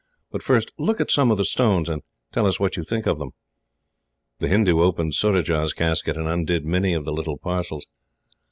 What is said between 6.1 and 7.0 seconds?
and undid many